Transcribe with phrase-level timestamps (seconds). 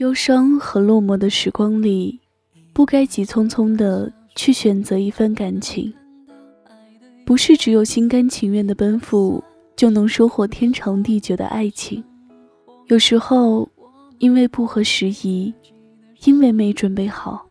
[0.00, 2.18] 忧伤和落寞的时光里，
[2.72, 5.92] 不该急匆匆的去选择一份感情。
[7.26, 9.44] 不是只有心甘情愿的奔赴，
[9.76, 12.02] 就能收获天长地久的爱情。
[12.86, 13.68] 有时候，
[14.16, 15.52] 因为不合时宜，
[16.24, 17.50] 因为没准备好，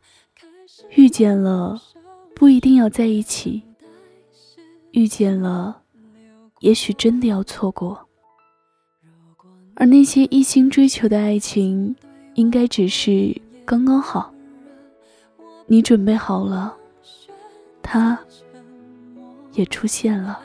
[0.96, 1.80] 遇见了，
[2.34, 3.62] 不一定要在一起；
[4.94, 5.84] 遇见了，
[6.62, 8.08] 也许真的要错过。
[9.76, 11.96] 而那些一心追求的爱情。
[12.40, 13.36] 应该只是
[13.66, 14.34] 刚刚好，
[15.68, 16.74] 你准备好了，
[17.84, 18.18] 他
[19.52, 20.40] 也出现了。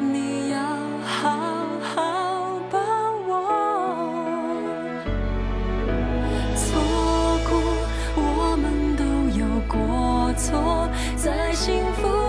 [0.00, 0.60] 你要
[1.04, 2.78] 好好把
[3.26, 3.42] 握。
[6.54, 6.78] 错
[7.48, 7.60] 过，
[8.14, 9.02] 我们都
[9.36, 12.19] 有过错，在幸福。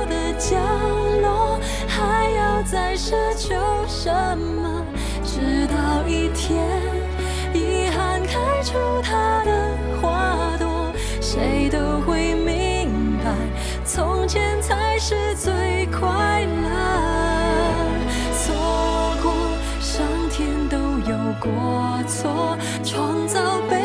[2.72, 3.54] 再奢求
[3.86, 4.86] 什么？
[5.26, 6.58] 直到一天，
[7.54, 13.30] 遗憾开出它的花朵，谁都会明白，
[13.84, 16.70] 从前才是最快乐。
[18.42, 18.56] 错
[19.22, 19.34] 过，
[19.82, 20.78] 上天都
[21.10, 23.81] 有过错，创造悲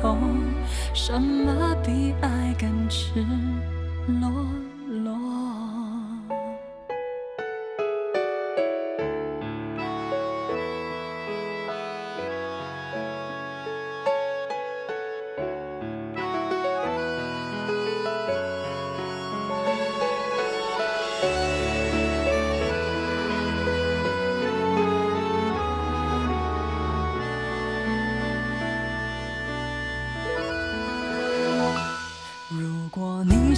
[0.00, 0.18] 痛，
[0.94, 3.24] 什么比爱更赤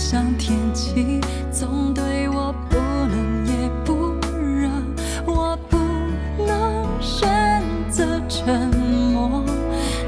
[0.04, 1.20] 像天气，
[1.52, 4.68] 总对我不冷也不热，
[5.24, 5.78] 我不
[6.44, 9.44] 能选择沉默。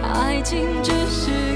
[0.03, 1.54] 爱情只是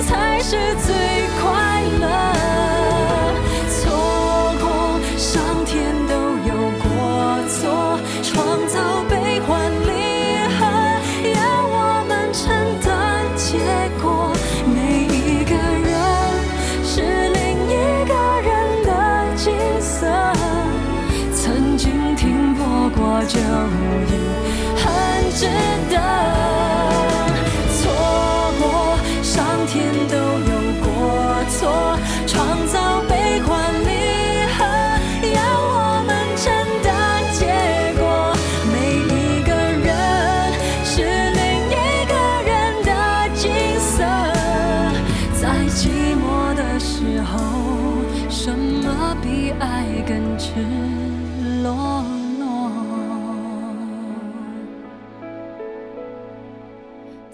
[0.00, 0.56] 才是
[0.86, 1.13] 最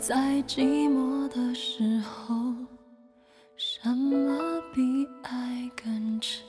[0.00, 0.16] 在
[0.48, 2.34] 寂寞的时候
[3.54, 6.40] 什么比爱更迟？